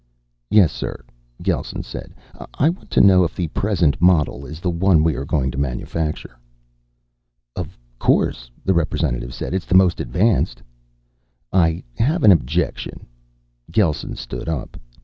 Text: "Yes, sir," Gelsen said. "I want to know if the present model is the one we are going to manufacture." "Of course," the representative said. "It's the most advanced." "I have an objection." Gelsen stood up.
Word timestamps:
"Yes, 0.49 0.71
sir," 0.71 1.05
Gelsen 1.43 1.83
said. 1.83 2.15
"I 2.55 2.69
want 2.69 2.89
to 2.89 3.01
know 3.01 3.23
if 3.23 3.35
the 3.35 3.49
present 3.49 4.01
model 4.01 4.47
is 4.47 4.59
the 4.59 4.71
one 4.71 5.03
we 5.03 5.13
are 5.13 5.25
going 5.25 5.51
to 5.51 5.59
manufacture." 5.59 6.39
"Of 7.55 7.77
course," 7.99 8.49
the 8.65 8.73
representative 8.73 9.31
said. 9.35 9.53
"It's 9.53 9.67
the 9.67 9.75
most 9.75 9.99
advanced." 10.01 10.63
"I 11.53 11.83
have 11.97 12.23
an 12.23 12.31
objection." 12.31 13.05
Gelsen 13.69 14.15
stood 14.15 14.49
up. 14.49 14.75